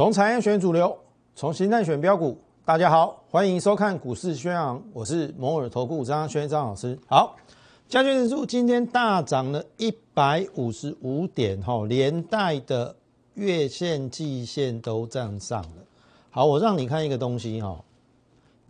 [0.00, 0.96] 从产业选主流，
[1.36, 2.34] 从形态选标股。
[2.64, 6.98] 大家好，欢迎收看股市宣扬，我是摩尔投顾张轩张老师。
[7.06, 7.36] 好，
[7.86, 12.96] 加权指数今天大涨了一百五十五点，哈，连带的
[13.34, 15.84] 月线、季线都站上了。
[16.30, 17.84] 好，我让你看一个东西，哈，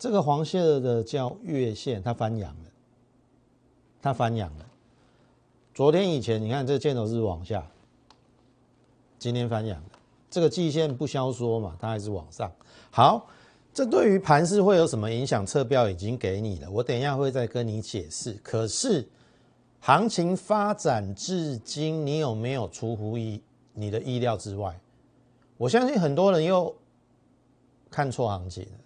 [0.00, 2.70] 这个黄色的叫月线，它翻阳了，
[4.02, 4.66] 它翻阳了。
[5.74, 7.64] 昨天以前，你看这箭头是往下，
[9.20, 9.80] 今天翻阳。
[10.30, 12.50] 这个季线不消缩嘛，它还是往上。
[12.90, 13.26] 好，
[13.74, 15.44] 这对于盘势会有什么影响？
[15.44, 18.32] 测标已经给你了，我等一下会再跟你解释。
[18.42, 19.08] 可是
[19.80, 24.78] 行情发展至今，你有没有出乎意你的意料之外？
[25.56, 26.74] 我相信很多人又
[27.90, 28.78] 看错行情了，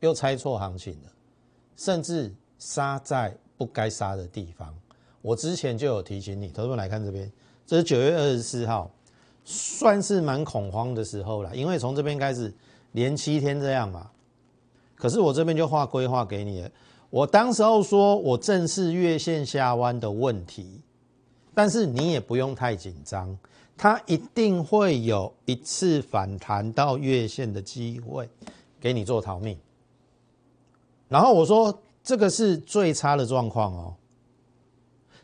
[0.00, 1.12] 又猜错行情了，
[1.76, 4.74] 甚至杀在不该杀的地方。
[5.20, 7.30] 我之前就有提醒你，同学们来看这边，
[7.66, 8.90] 这是九月二十四号。
[9.48, 12.52] 算是蛮恐慌的时候了，因为从这边开始
[12.92, 14.10] 连七天这样嘛。
[14.96, 16.70] 可是我这边就画规划给你了。
[17.10, 20.80] 我当时候说我正是月线下弯的问题，
[21.54, 23.38] 但是你也不用太紧张，
[23.76, 28.28] 它一定会有一次反弹到月线的机会，
[28.80, 29.56] 给你做逃命。
[31.08, 33.94] 然后我说这个是最差的状况哦。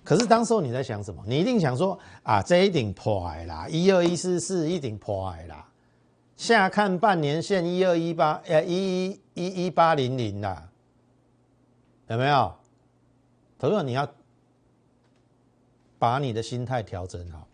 [0.04, 1.22] 可是当时候你在想什么？
[1.26, 5.68] 你一定想说啊，这一顶破矮啦，一二一四四一顶破矮啦。
[6.36, 10.68] 下看半年线一二一八，呃一一一一八零零啦，
[12.08, 12.52] 有没有？
[13.58, 14.08] 他说你要
[16.00, 17.46] 把你的心态调整好。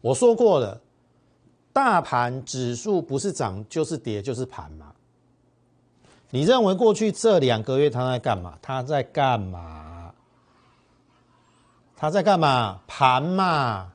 [0.00, 0.80] 我说过了，
[1.72, 4.92] 大盘指数不是涨就是跌就是盘嘛。
[6.30, 8.58] 你认为过去这两个月他在干嘛？
[8.60, 9.85] 他在干嘛？
[11.96, 12.82] 他在干嘛？
[12.86, 13.94] 盘嘛。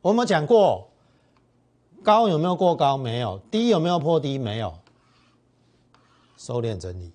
[0.00, 0.88] 我们讲过，
[2.02, 2.96] 高有没有过高？
[2.96, 3.38] 没有。
[3.50, 4.38] 低有没有破低？
[4.38, 4.74] 没有。
[6.38, 7.12] 收敛整理。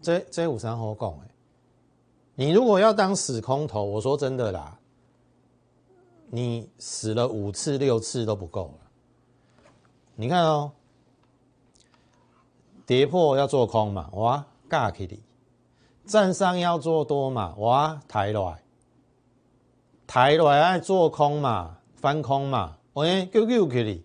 [0.00, 1.30] 这这五三好讲哎，
[2.36, 4.78] 你如果要当死空头，我说真的啦，
[6.30, 8.86] 你死了五次六次都不够了。
[10.14, 10.70] 你看哦。
[12.92, 15.18] 跌破要做空嘛，哇，尬起的；
[16.04, 18.62] 站上要做多嘛，哇，抬来，
[20.06, 24.04] 抬来爱做空嘛，翻空嘛，喂，又又起的，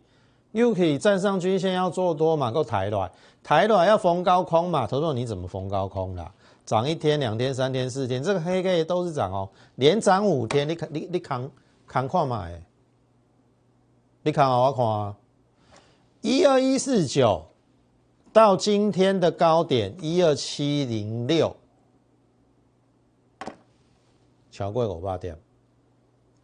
[0.54, 3.12] 又可以站上均线要做多嘛，够抬来，
[3.44, 6.32] 抬来要逢高空嘛，头头你怎么逢高空啦？
[6.66, 11.52] 涨一天、两天、三天、四天，这个黑 K 都是涨哦，连涨五天，你看你你扛
[11.86, 12.46] 扛看嘛？
[12.46, 12.62] 哎，
[14.24, 15.14] 你看啊，我看啊，
[16.22, 17.44] 一二一四九。
[18.38, 21.56] 到今天的高点一二七零六，
[24.52, 25.36] 超过五百点，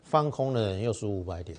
[0.01, 1.55] 放空的人又输五百点。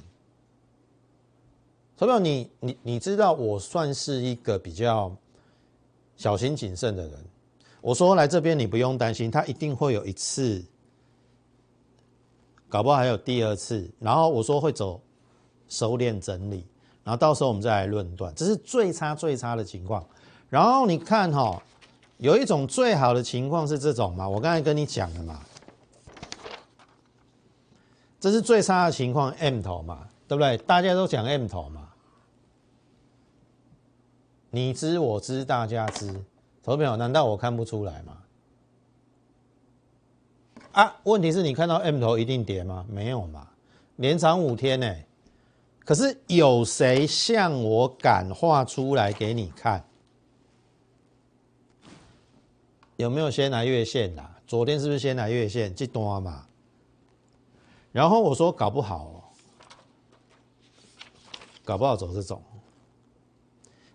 [1.96, 5.16] 朋友，你你你知道我算是一个比较
[6.16, 7.24] 小心谨慎的人。
[7.80, 10.60] 我说来这边你不用担心，他一定会有一次，
[12.68, 13.88] 搞不好还有第二次。
[14.00, 15.00] 然后我说会走
[15.68, 16.66] 收敛整理，
[17.04, 20.04] 然后到时候我们再来论断，这是最差最差的情况。
[20.54, 21.60] 然后你看哈，
[22.18, 24.28] 有一种最好的情况是这种嘛？
[24.28, 25.40] 我刚才跟你讲了嘛，
[28.20, 30.56] 这是最差的情况，M 头嘛，对不对？
[30.58, 31.88] 大家都讲 M 头嘛，
[34.50, 36.22] 你知我知，大家知，
[36.62, 38.18] 投票难道我看不出来吗？
[40.70, 42.86] 啊，问题是你看到 M 头一定跌吗？
[42.88, 43.48] 没有嘛，
[43.96, 44.94] 连涨五天呢。
[45.84, 49.84] 可是有谁像我敢画出来给你看？
[52.96, 54.24] 有没有先来月线的？
[54.46, 55.74] 昨天是不是先来月线？
[55.74, 56.46] 这多嘛？
[57.92, 59.32] 然后我说搞不好，
[61.64, 62.42] 搞不好走这种，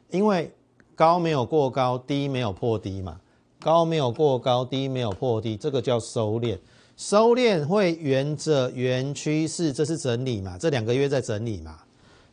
[0.09, 0.51] 因为
[0.95, 3.19] 高没有过高，低没有破低嘛。
[3.61, 6.57] 高没有过高，低没有破低，这个叫收敛。
[6.95, 10.57] 收敛会沿着原趋势，这是整理嘛？
[10.57, 11.79] 这两个月在整理嘛？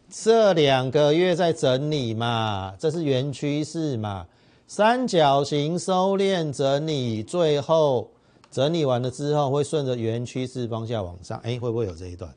[0.08, 2.74] 这两个月在整理嘛？
[2.78, 4.26] 这是原趋势嘛？
[4.68, 8.10] 三角形收敛整理，最后
[8.50, 11.38] 整理完了之后，会顺着原趋势方向往上。
[11.40, 12.34] 哎，会不会有这一段？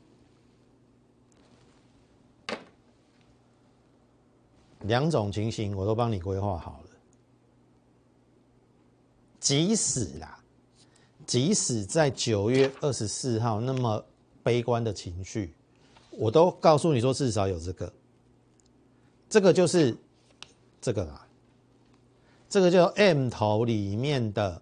[4.82, 6.90] 两种情形我都帮你规划好了。
[9.40, 10.38] 即使啦，
[11.26, 14.04] 即使在九月二十四号那么
[14.42, 15.52] 悲观的情绪，
[16.12, 17.92] 我都告诉你说，至少有这个，
[19.28, 19.96] 这个就是
[20.80, 21.26] 这个啦。
[22.50, 24.60] 这个叫 M 头里面的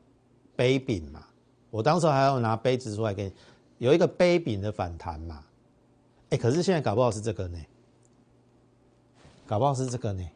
[0.54, 1.26] 杯柄嘛，
[1.70, 3.32] 我当时还要拿杯子出来给你。
[3.78, 5.42] 有一个杯柄的反弹嘛，
[6.28, 7.58] 哎，可是现在搞不好是这个呢，
[9.46, 10.28] 搞不好是这个呢，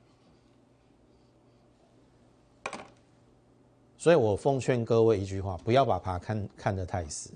[3.98, 7.30] 所以我奉劝各位一句话，不要把它看看得太死，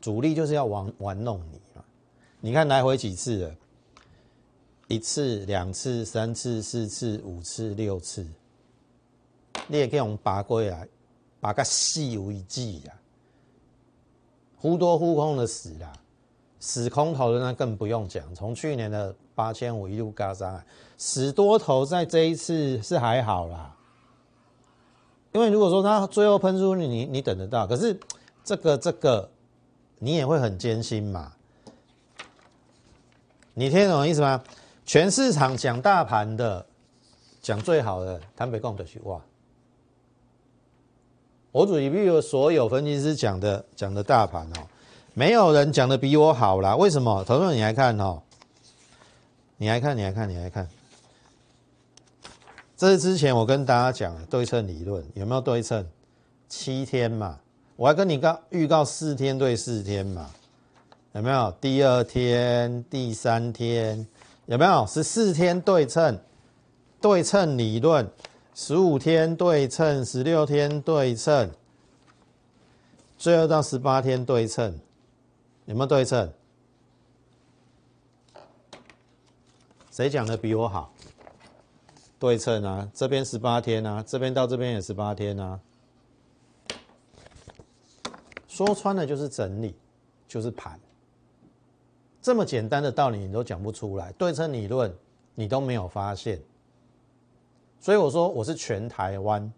[0.00, 1.84] 主力就是要玩玩弄你嘛，
[2.40, 3.56] 你看来回几次了，
[4.88, 8.26] 一次、两次、三次、四次、五次、六次，
[9.66, 10.86] 你也可以用拔过来，
[11.40, 12.92] 把个细为记呀。
[14.56, 15.92] 忽多忽空的死啦，
[16.60, 18.34] 死空头的那更不用讲。
[18.34, 20.64] 从去年的八千五一路嘎上来，
[20.96, 23.76] 死多头在这一次是还好啦。
[25.32, 27.66] 因为如果说它最后喷出你，你等得到。
[27.66, 27.98] 可是
[28.44, 29.28] 这个这个，
[29.98, 31.32] 你也会很艰辛嘛。
[33.54, 34.42] 你听懂我意思吗？
[34.84, 36.64] 全市场讲大盘的，
[37.40, 39.20] 讲最好的，台北共的去哇。
[41.52, 44.66] 我主比如所有分析师讲的讲的大盘哦，
[45.12, 46.74] 没有人讲的比我好啦。
[46.74, 47.22] 为什么？
[47.24, 48.22] 投资你来看哦，
[49.58, 50.66] 你来看，你来看，你来看，
[52.74, 55.86] 这是之前我跟大家讲的对称理论，有没有对称？
[56.48, 57.38] 七天嘛，
[57.76, 60.30] 我还跟你告预告四天对四天嘛，
[61.12, 61.54] 有没有？
[61.60, 64.06] 第二天、第三天
[64.46, 64.86] 有没有？
[64.86, 66.18] 是四天对称，
[67.00, 68.10] 对称理论。
[68.54, 71.50] 十五天对称，十六天对称，
[73.16, 74.78] 最后到十八天对称，
[75.64, 76.30] 有没有对称？
[79.90, 80.92] 谁讲的比我好？
[82.18, 85.58] 对称啊，这边十八天啊，这边到这边也十八天啊。
[88.48, 89.74] 说穿了就是整理，
[90.28, 90.78] 就是盘，
[92.20, 94.94] 这么简单的道理你都讲不出来，对称理论
[95.34, 96.38] 你都没有发现。
[97.82, 99.52] 所以我说我是全台湾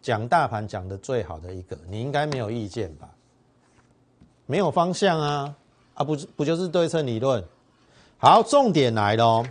[0.00, 3.06] 讲大盘讲的最好的一个，你应该没有意见吧？
[4.46, 5.54] 没有方向啊
[5.92, 7.44] 啊不不就是对称理论？
[8.16, 9.46] 好，重点来了哦，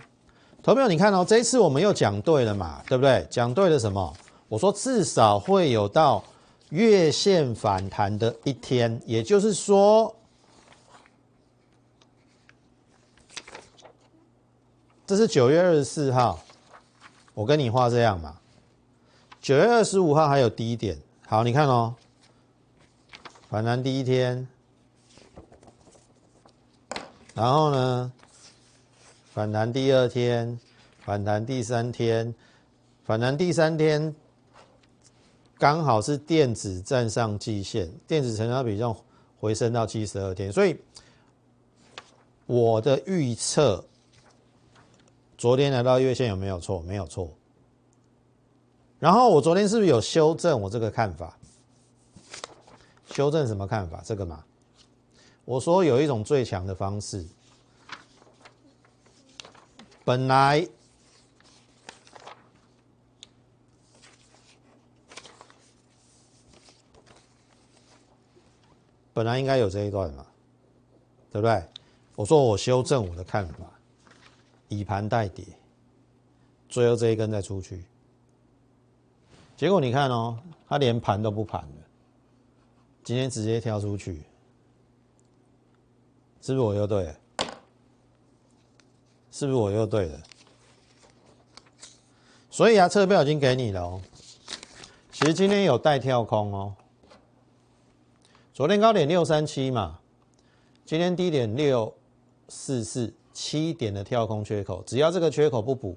[0.64, 3.28] 投票你看哦，这一次我们又讲对了嘛，对不对？
[3.30, 4.12] 讲对了什么？
[4.50, 6.24] 我说至少会有到
[6.70, 10.16] 月线反弹的一天，也就是说，
[15.06, 16.40] 这是九月二十四号。
[17.38, 18.36] 我跟你画这样嘛，
[19.40, 20.98] 九月二十五号还有低点，
[21.28, 21.94] 好，你看哦，
[23.48, 24.48] 反弹第一天，
[27.36, 28.12] 然后呢，
[29.36, 30.60] 反弹第二天，
[31.02, 32.34] 反弹第三天，
[33.06, 34.16] 反弹第三天，
[35.60, 38.98] 刚好是电子站上季线，电子成交比重
[39.40, 40.76] 回升到七十二天，所以
[42.48, 43.87] 我的预测。
[45.38, 46.82] 昨天来到月线有没有错？
[46.82, 47.32] 没有错。
[49.00, 51.38] 然后我昨天是不是有修正我这个看法？
[53.12, 54.02] 修正什么看法？
[54.04, 54.44] 这个嘛，
[55.46, 57.24] 我说有一种最强的方式，
[60.04, 60.68] 本来
[69.14, 70.26] 本来应该有这一段嘛，
[71.32, 71.64] 对不对？
[72.16, 73.77] 我说我修正我的看法。
[74.70, 75.46] 以盘代跌，
[76.68, 77.86] 最后这一根再出去，
[79.56, 81.86] 结果你看哦，它连盘都不盘了，
[83.04, 84.24] 今天直接跳出去，
[86.42, 87.16] 是不是我又对了？
[89.32, 90.22] 是不是我又对了？
[92.50, 94.02] 所以啊，车票已经给你了哦。
[95.12, 96.76] 其实今天有带跳空哦，
[98.54, 100.00] 昨天高点六三七嘛，
[100.86, 101.96] 今天低点六
[102.50, 103.14] 四四。
[103.40, 105.96] 七点的跳空缺口，只要这个缺口不补，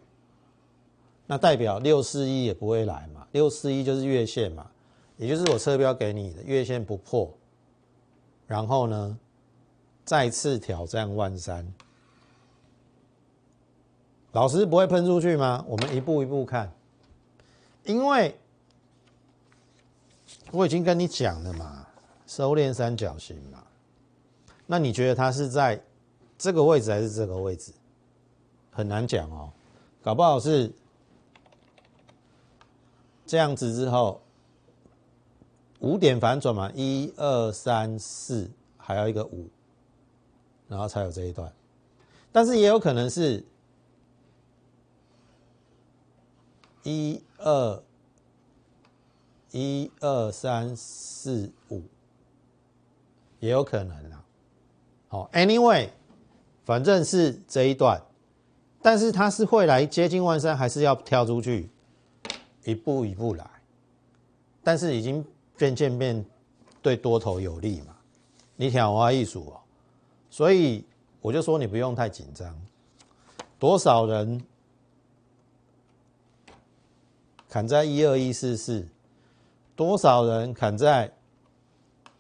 [1.27, 3.27] 那代表六四一也不会来嘛。
[3.33, 4.71] 六四一就是月线嘛，
[5.17, 7.33] 也就是我车标给你的月线不破，
[8.47, 9.19] 然后呢，
[10.05, 11.67] 再次挑战万三。
[14.33, 15.65] 老师不会喷出去吗？
[15.67, 16.71] 我们一步一步看，
[17.85, 18.39] 因为
[20.51, 21.87] 我已经跟你讲了嘛，
[22.27, 23.65] 收敛三角形嘛，
[24.67, 25.83] 那你觉得它是在？
[26.41, 27.71] 这个位置还是这个位置，
[28.73, 29.53] 很难讲哦，
[30.03, 30.73] 搞不好是
[33.27, 34.23] 这样子之后
[35.81, 39.51] 五点反转嘛，一二三四，还要一个五，
[40.67, 41.53] 然后才有这一段，
[42.33, 43.45] 但是也有可能是
[46.85, 47.83] 一二
[49.51, 51.83] 一二三四五，
[53.41, 54.25] 也有可能啊。
[55.09, 55.91] 好，Anyway。
[56.71, 58.01] 反正是这一段，
[58.81, 61.69] 但是它是会来接近万三，还是要跳出去，
[62.63, 63.45] 一步一步来。
[64.63, 65.25] 但是已经
[65.57, 66.25] 渐渐变
[66.81, 67.97] 对多头有利嘛？
[68.55, 69.59] 你听我艺术哦，
[70.31, 70.85] 所以
[71.21, 72.57] 我就说你不用太紧张。
[73.59, 74.41] 多少人
[77.49, 78.87] 砍在一二一四四？
[79.75, 81.13] 多少人砍在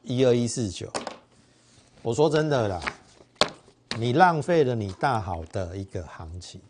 [0.02, 0.92] 一二一四九？
[2.02, 2.83] 我说真的啦，
[3.99, 6.61] 你浪费了你大好的一个行情。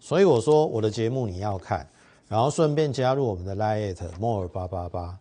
[0.00, 1.88] 所以我说我的节目你要看，
[2.28, 5.18] 然后顺便加入我们的 Lite More 八八八。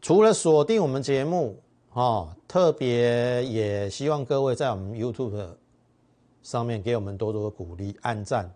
[0.00, 1.60] 除了锁定我们节目，
[1.92, 5.56] 哦，特别也希望各位在我们 YouTube。
[6.42, 8.50] 上面给我们多多的鼓励，按赞，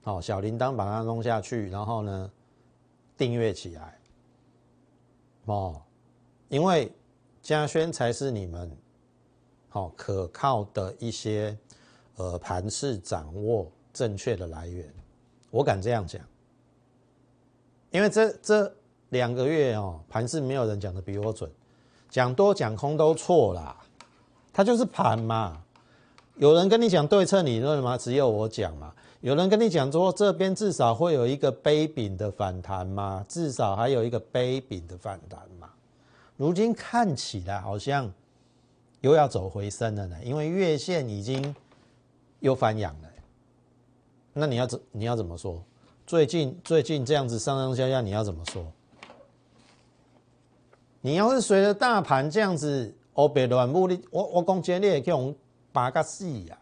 [0.00, 2.30] 好，小铃铛把它弄下去，然后呢，
[3.16, 3.98] 订阅起来，
[5.46, 5.82] 哦，
[6.48, 6.88] 因为
[7.42, 8.70] 嘉轩才是你们
[9.70, 11.56] 好可靠的一些
[12.16, 14.86] 呃盘势掌握正确的来源，
[15.50, 16.20] 我敢这样讲，
[17.90, 18.70] 因为这这
[19.08, 21.50] 两个月哦，盘势没有人讲的比我准，
[22.08, 23.76] 讲多讲空都错啦，
[24.52, 25.62] 它就是盘嘛。
[26.36, 27.96] 有人跟你讲对称理论吗？
[27.96, 28.92] 只有我讲嘛。
[29.20, 33.24] 有人跟你讲说这边至少会有一个杯柄的反弹吗？
[33.28, 35.68] 至少还有一个杯柄的反弹嘛。
[36.36, 38.10] 如今看起来好像
[39.00, 41.54] 又要走回升了呢，因为月线已经
[42.40, 43.08] 又翻阳了。
[44.32, 45.62] 那你要怎你要怎么说？
[46.06, 48.64] 最近最近这样子上上下下，你要怎么说？
[51.00, 55.34] 你要是随着大盘这样子，哦别乱步你我我讲今日用。
[55.72, 56.58] 八个四呀，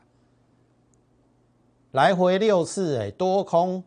[1.92, 3.82] 来回六次哎，多空。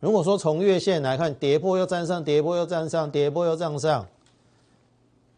[0.00, 4.04] 如果说从月线来看，跌破又站上，跌破又站上，跌破又站上，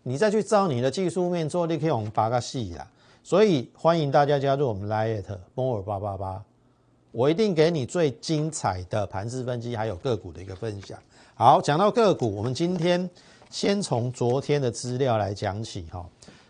[0.08, 2.88] 你再去照你的技术面做，你可以用八个四呀。
[3.22, 6.42] 所以欢迎大家加入我们 Lite 摩尔八八八，
[7.12, 10.98] 我一定给你最精彩的盘势分析，还有个股的一个分享。
[11.34, 13.10] 好，讲到个股，我们今天
[13.50, 16.02] 先从昨天的资料来讲起哈。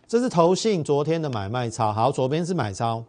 [0.07, 3.03] 这是投信昨天的买卖超，好，左边是买超，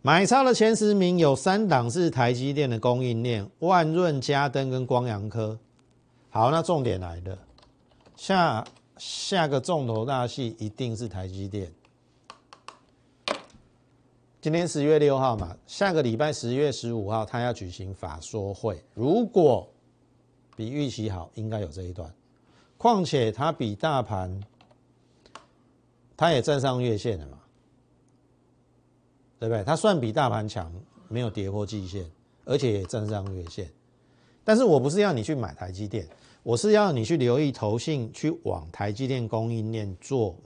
[0.00, 5.58] 买超的前十名有三档是台积电的供应链，万润、嘉登跟光阳科。
[6.30, 7.36] 好，那重点来了，
[8.16, 11.72] 下下个重头大戏一定是台积电。
[14.40, 19.68] 今天十月六号嘛，下个礼拜十月十五号，他要举行法说会，如果
[20.56, 22.12] 比预期好，应该有这一段。
[22.76, 24.42] 况且它比大盘。
[26.18, 27.38] 它也站上月线了嘛，
[29.38, 29.62] 对不对？
[29.64, 30.72] 它算比大盘强，
[31.08, 32.10] 没有跌破季线，
[32.46, 33.70] 而且也站上月线。
[34.42, 36.08] 但是我不是要你去买台积电，
[36.46, 40.36] 我是要你去留意投信去往台积电供应链做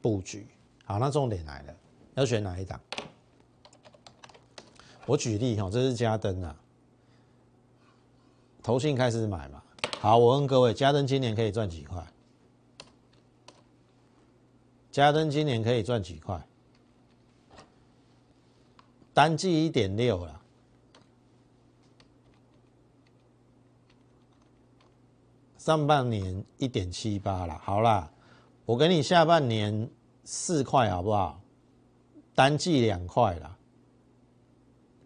[0.00, 0.46] 布局。
[0.84, 1.74] 好，那重点来了，
[2.14, 2.80] 要选哪一档？
[5.04, 6.56] 我举例哈，这是嘉登啊，
[8.62, 9.60] 投信开始买嘛。
[9.98, 12.06] 好，我问各位，嘉登今年可以赚几块？
[14.92, 16.40] 嘉登今年可以赚几块？
[19.12, 20.41] 单季一点六了，
[25.62, 27.56] 上半年一点七八了。
[27.62, 28.10] 好啦，
[28.66, 29.88] 我给你下半年
[30.24, 31.40] 四块好不好？
[32.34, 33.56] 单季两块啦，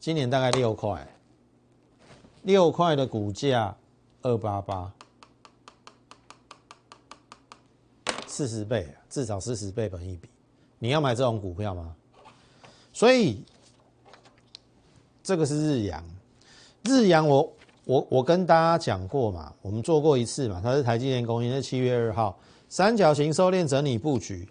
[0.01, 1.07] 今年大概六块，
[2.41, 3.77] 六块的股价
[4.23, 4.91] 二八八。
[8.27, 10.31] 四十倍，至少四十倍本一比，
[10.79, 11.95] 你要买这种股票吗？
[12.95, 13.45] 所以
[15.23, 16.03] 这个是日阳，
[16.85, 17.53] 日阳我
[17.87, 22.37] 我我跟大家讲过嘛，我们做过一次嘛，它是台积电供应，是七月二号
[22.69, 24.47] 三角形收敛整理布局，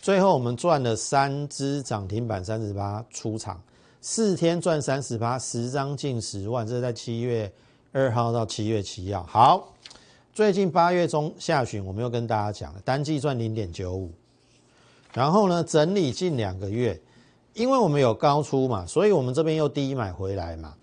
[0.00, 3.62] 最后我们赚了三只涨停板三十八出场，
[4.00, 7.50] 四天赚三十八，十张近十万，这是在七月
[7.92, 9.72] 二号到七月七号，好。
[10.32, 14.10] 最近八月中下旬，我们又跟大家讲了，单季赚零点九五，
[15.12, 17.00] 然后呢，整理近两个月，
[17.54, 20.74] 因为我们有高出嘛，所以我们这边又低买回来嘛。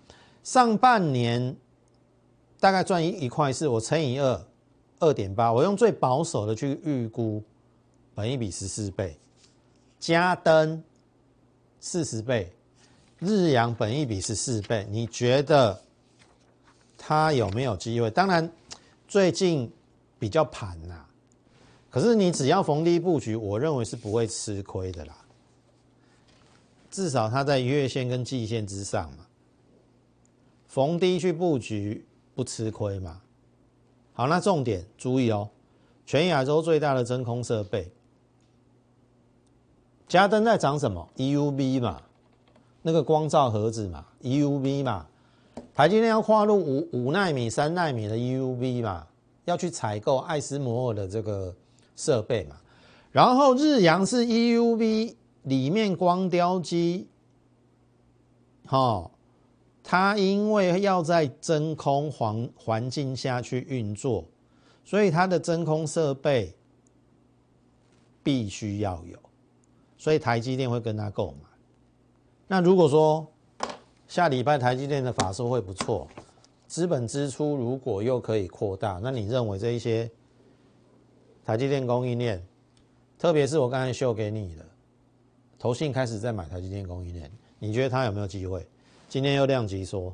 [0.42, 1.54] 上半年
[2.60, 4.46] 大概赚一一块四，我乘以二，
[5.00, 7.42] 二点八，我用最保守的去预估，
[8.14, 9.16] 本一比十四倍，
[9.98, 10.82] 加登
[11.80, 12.52] 四十倍，
[13.18, 15.80] 日阳本一比十四倍，你觉得
[16.96, 18.10] 它有没有机会？
[18.10, 18.50] 当然。
[19.10, 19.72] 最近
[20.18, 21.02] 比较盘呐，
[21.88, 25.16] 可是你只要逢低布局，我认为是不会吃亏的啦。
[26.90, 29.26] 至少它在月线跟季线之上嘛，
[30.68, 32.04] 逢低去布局
[32.38, 33.20] 不吃亏嘛。
[34.12, 35.48] 好，那重点注意哦，
[36.06, 37.90] 全亚洲最大的真空设备，
[40.06, 42.00] 嘉登在涨什么？EUV 嘛，
[42.82, 45.04] 那个光照盒子嘛，EUV 嘛。
[45.74, 49.08] 台积电要跨入五五纳米、三纳米的 EUV 嘛，
[49.44, 51.52] 要去采购爱斯摩尔的这个
[51.96, 52.54] 设备嘛，
[53.10, 57.08] 然后日阳是 EUV 里面光雕机，
[58.64, 59.10] 哈，
[59.90, 64.22] 它因为要在真空环环境下去运作，
[64.84, 66.54] 所以它的真空设备
[68.22, 69.18] 必须要有，
[69.96, 71.48] 所以台积电会跟他购买。
[72.46, 73.26] 那如果说
[74.06, 76.06] 下礼拜台积电的法术会不错，
[76.66, 80.10] 资本支出如果又可以扩大，那你认为这一些
[81.46, 82.46] 台积电供应链，
[83.18, 84.66] 特别是我刚才秀给你的，
[85.58, 88.68] 投信开始在买台积电供应链，你觉得它有没有机会？
[89.08, 90.12] 今天又量级说，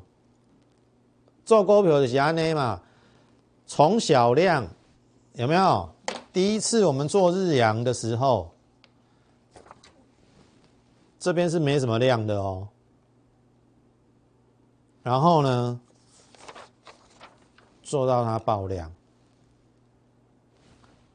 [1.43, 2.81] 做股票的是安内嘛，
[3.67, 4.65] 从小量
[5.33, 5.89] 有没有？
[6.31, 8.51] 第一次我们做日阳的时候。
[11.17, 12.67] 这边是没什么量的哦，
[15.01, 15.81] 然后呢，
[17.81, 18.93] 做到它爆量，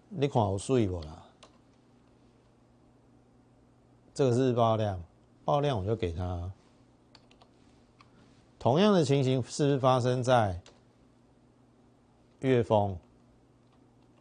[0.08, 1.22] 你看我水不啦？
[4.12, 5.00] 这个是爆量，
[5.44, 6.50] 爆量我就给它。
[8.61, 10.61] 同样的情形是不是发生在
[12.40, 12.95] 月峰？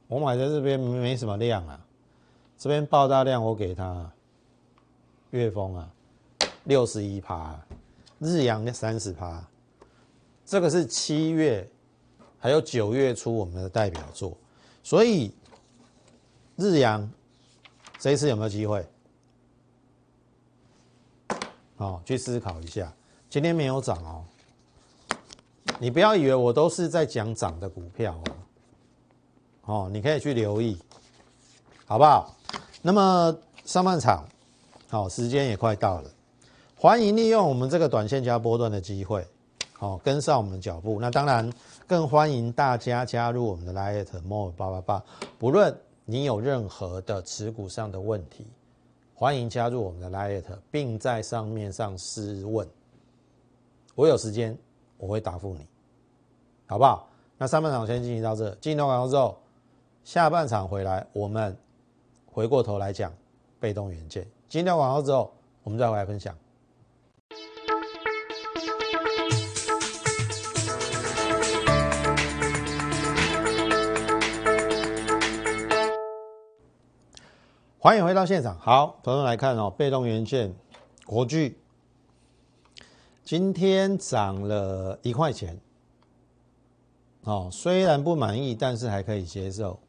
[0.07, 1.85] 我买在这边没什么量啊，
[2.57, 4.09] 这边爆大量我给他。
[5.31, 5.87] 月峰啊，
[6.63, 7.59] 六十一趴，
[8.17, 9.45] 日阳的三十趴，
[10.45, 11.69] 这个是七月
[12.39, 14.35] 还有九月初我们的代表作，
[14.81, 15.31] 所以
[16.55, 17.07] 日阳
[17.99, 18.87] 这一次有没有机会？
[21.75, 22.91] 好，去思考一下。
[23.29, 24.25] 今天没有涨哦，
[25.77, 28.19] 你不要以为我都是在讲涨的股票
[29.65, 30.75] 哦，哦，你可以去留意，
[31.85, 32.35] 好不好？
[32.81, 34.27] 那么上半场。
[34.89, 36.09] 好，时间也快到了，
[36.75, 39.23] 欢迎利用我们这个短线加波段的机会，
[39.73, 40.97] 好跟上我们的脚步。
[40.99, 41.47] 那当然
[41.85, 45.03] 更欢迎大家加入我们的 Light More 八八八。
[45.37, 48.47] 不论你有任何的持股上的问题，
[49.13, 52.67] 欢迎加入我们的 Light，并在上面上私问。
[53.99, 54.57] 我有时间
[54.95, 55.67] 我会答复你，
[56.67, 57.09] 好不好？
[57.37, 59.37] 那上半场先进行到这，进行到完之后，
[60.05, 61.57] 下半场回来我们
[62.25, 63.11] 回过头来讲
[63.59, 64.25] 被动元件。
[64.47, 65.33] 今天完后之后，
[65.63, 66.33] 我们再回来分享。
[77.77, 78.57] 欢迎回到现场。
[78.59, 80.55] 好，朋友来看哦，被动元件
[81.05, 81.59] 国巨
[83.29, 85.55] 今天涨了一块钱。
[87.25, 89.79] 哦，虽然不满意，但是还可以接受。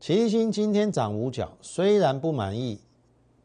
[0.00, 2.80] 齐星今天涨五角，虽然不满意。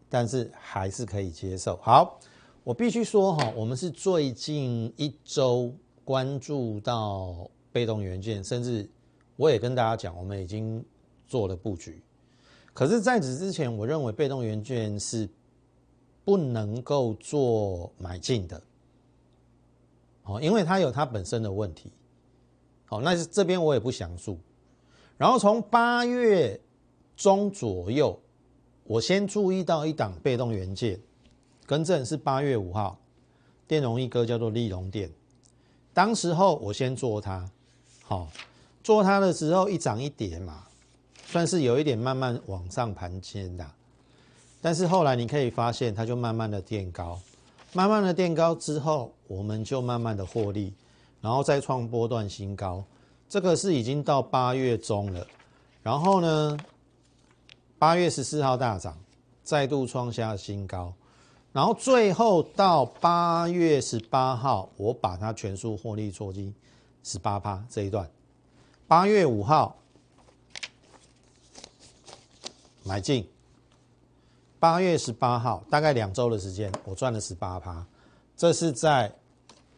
[0.08, 1.76] 但是还是可以接受。
[1.82, 2.18] 好，
[2.64, 5.74] 我必须说哈，我们是最近一周
[6.06, 8.90] 关注到被动元件，甚至
[9.36, 10.82] 我也跟大家讲，我们已经
[11.28, 12.02] 做了布局。
[12.74, 15.28] 可是在此之前，我认为被动元件是
[16.24, 18.62] 不能够做买进的，
[20.26, 21.92] 哦，因为它有它本身的问题。
[22.86, 24.38] 好，那这边我也不详述。
[25.18, 26.60] 然后从八月
[27.16, 28.20] 中左右。
[28.88, 31.00] 我先注意到一档被动元件，
[31.66, 33.00] 更正是八月五号，
[33.68, 35.10] 电容一哥叫做利隆电，
[35.92, 37.50] 当时候我先做它，
[38.04, 38.30] 好
[38.84, 40.68] 做它的时候一涨一跌嘛，
[41.26, 43.66] 算是有一点慢慢往上盘尖的，
[44.62, 47.20] 但是后来你可以发现它就慢慢的垫高，
[47.76, 50.74] 慢慢的垫高之后，我们就慢慢的获利，
[51.20, 52.82] 然后再创波段新高，
[53.28, 55.28] 这个是已经到八月中了，
[55.84, 56.58] 然后呢？
[57.78, 58.98] 八月十四号大涨，
[59.44, 60.94] 再度创下新高，
[61.52, 66.56] 然后最后到八月十八号，我把它全数获利做金
[67.04, 68.10] 十八趴这一段。
[68.88, 69.76] 八月五号
[72.84, 73.28] 买进，
[74.66, 77.86] 八月十八号大概两周的时间，我赚了十八趴。
[78.36, 79.14] 这是在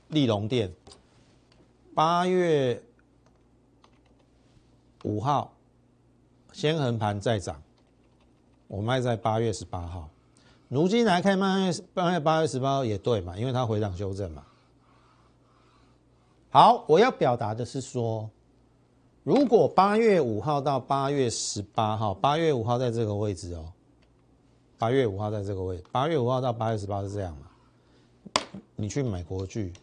[0.07, 0.73] 利隆店。
[1.93, 2.81] 八月
[5.03, 5.51] 五号
[6.53, 7.61] 先横盘再涨。
[8.69, 10.09] 我卖在八月十八号，
[10.69, 14.45] 如今来看，卖卖八月十八号也对嘛，因为它回档修正嘛。
[16.49, 18.29] 好，我要表达的是说，
[19.25, 23.73] 如果八月五号到八月十八号，八月五号在这个位置哦，
[24.77, 28.41] 八月五号在这个位，八月五号到八月十八是这样嘛？
[28.75, 29.73] 你去买国巨，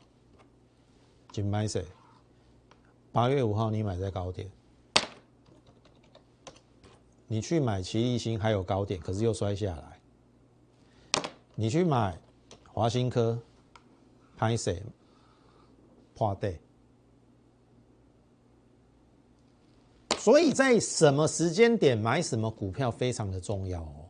[1.33, 1.85] 金买谁？
[3.13, 4.49] 八月五号你买在高点。
[7.27, 10.01] 你去买奇力新还有高点，可是又摔下来。
[11.57, 12.17] 你去买
[12.73, 13.37] 华新科，
[14.37, 14.81] 拍谁
[16.15, 16.57] 破底？
[20.19, 24.04] 所以在什么时间点买什么股票非常的重要哦。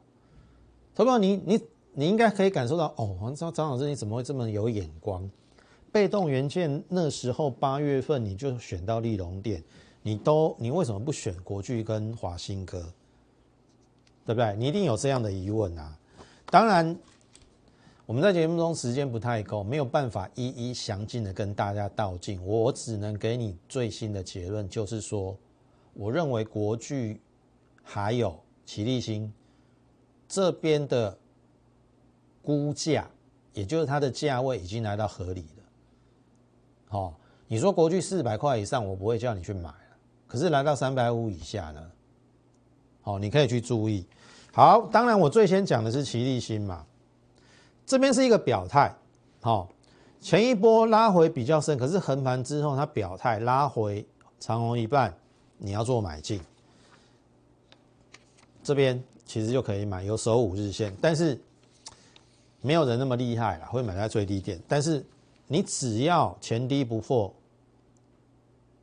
[0.95, 1.61] 投票你你
[1.93, 5.29] 你应该可以感受到哦，黄张张老师你怎么会这么有眼光？
[5.91, 9.63] 被动元件那时候八月份你就选到利隆店，
[10.03, 12.81] 你都你为什么不选国巨跟华新科？
[14.27, 14.57] 对不对？
[14.57, 15.97] 你一定有这样的疑问啊。
[16.47, 16.97] 当然，
[18.07, 22.45] 我们在节目中时间不太够，没有办法一一详尽的跟大家道尽。
[22.45, 25.37] 我只能给你最新的结论，就是说，
[25.93, 27.21] 我认为国巨
[27.83, 29.33] 还有齐力新
[30.29, 31.17] 这边的
[32.43, 33.07] 估价，
[33.53, 35.63] 也就是它的价位已经来到合理了。
[36.89, 37.15] 好，
[37.47, 39.75] 你说国巨四百块以上，我不会叫你去买了。
[40.27, 41.91] 可是来到三百五以下呢？
[43.03, 44.07] 好，你可以去注意。
[44.53, 46.87] 好，当然我最先讲的是齐力新嘛，
[47.85, 48.95] 这边是一个表态。
[49.41, 49.69] 好，
[50.21, 54.07] 前一波拉回比较深，可是横盘之后它表态拉回
[54.41, 55.15] 长红一半，
[55.59, 56.41] 你要做买进。
[58.63, 61.39] 这边其实就可以买，有守五日线，但是
[62.61, 65.05] 没有人那么厉害了，会买在最低点，但是。
[65.47, 67.31] 你只要前低不破，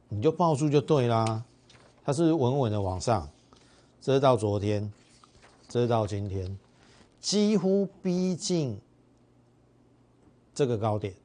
[0.09, 1.43] 你就抱住就对啦。
[2.05, 3.27] 它是稳稳的往上，
[3.99, 4.93] 遮到昨天，
[5.67, 6.55] 遮到今天，
[7.19, 8.79] 几乎逼近
[10.53, 11.15] 这个高点。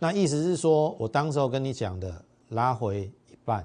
[0.00, 3.64] 那意思是说，我当时候跟你讲的，拉回一半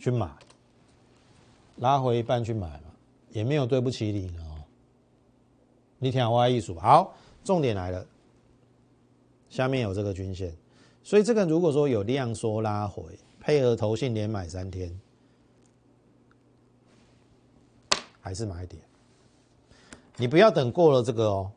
[0.00, 0.28] 去买，
[1.80, 2.90] 拉回一半去买嘛，
[3.30, 4.62] 也没有对不起你哦。
[5.98, 7.14] 你听我艺术，好，
[7.44, 8.04] 重点来了。
[9.48, 10.54] 下面有这个均线，
[11.02, 13.02] 所以这个如果说有量缩拉回，
[13.40, 15.00] 配合头信连买三天，
[18.20, 18.82] 还是买点。
[20.16, 21.50] 你不要等过了这个哦，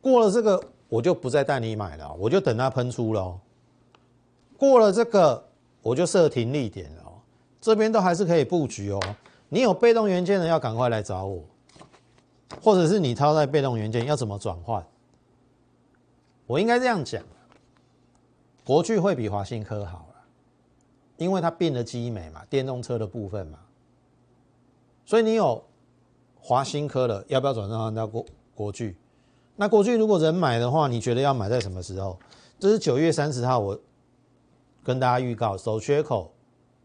[0.00, 3.40] 过了这个我就不再带你买了，我就等它喷出了。
[4.56, 5.48] 过了这个
[5.82, 7.01] 我就设停利点了，
[7.62, 9.00] 这边都还是可以布局哦。
[9.48, 11.44] 你有被动元件的要赶快来找我，
[12.60, 14.84] 或者是你套在被动元件要怎么转换？
[16.46, 17.22] 我应该这样讲，
[18.64, 20.24] 国巨会比华新科好了，
[21.16, 23.60] 因为它变了基美嘛，电动车的部分嘛，
[25.06, 25.64] 所以你有
[26.40, 28.96] 华新科的，要不要转换到国国巨？
[29.54, 32.18] 那国巨如果人买的话，你觉得要买在什么时候？
[32.58, 33.78] 这是九月三十号，我
[34.82, 36.31] 跟大家预告，守缺口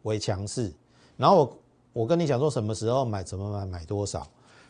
[0.08, 0.74] 为强势，
[1.16, 1.58] 然后我
[1.94, 4.28] 我跟你讲说什么时候买，怎么买，买多少，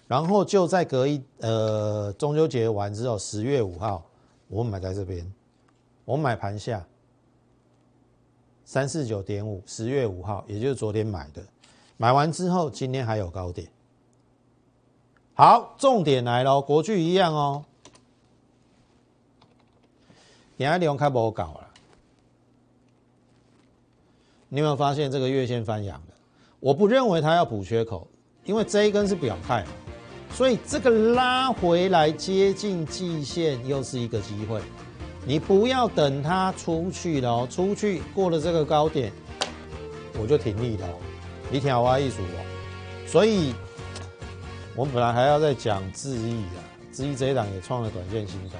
[0.07, 4.03] 然后就在隔一呃中秋节完之后，十月五号。
[4.49, 5.29] 我买在这边，
[6.05, 6.81] 我买盘下
[8.63, 11.43] 三四九点五，十月五号，也就是昨天买的。
[11.97, 13.69] 买完之后，今天还有高点。
[15.33, 17.65] 好，重点来了，国剧一样哦。
[20.55, 21.66] 点下利用开波搞了，
[24.49, 26.13] 你有没有发现这个月线翻阳的？
[26.59, 28.07] 我不认为它要补缺口，
[28.45, 29.65] 因为这一根是表态。
[30.33, 34.61] 所以这个拉回来接近季线，又是一个机会。
[35.25, 39.11] 你不要等它出去了，出去过了这个高点，
[40.17, 40.87] 我就停利了。
[41.51, 42.45] 你听我意思哦。
[43.05, 43.53] 所以，
[44.75, 46.59] 我们本来还要再讲智毅啊，
[46.93, 48.57] 智毅这一档也创了短线新高。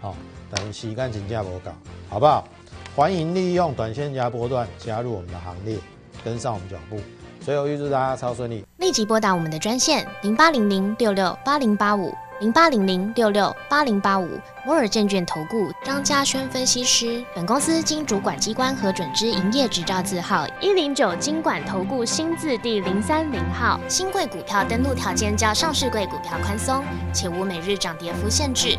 [0.00, 0.16] 好，
[0.50, 1.72] 等时间请假波搞，
[2.08, 2.48] 好不好？
[2.96, 5.76] 欢迎利用短线加波段加入我们的行列，
[6.24, 7.00] 跟上我们脚步。
[7.40, 8.64] 最后预祝大家超顺利！
[8.76, 14.28] 立即拨打我们的专线零八零零六六八零八五零八零零六六八零八五
[14.64, 17.24] 摩尔证券投顾张嘉轩分析师。
[17.34, 23.80] 本公司经主管机关核准之营业执照字号一零九金管投顾新字第零三零号。
[23.88, 28.78] 新贵股票登录条件较上市贵股票宽松，且无每日涨跌幅限制。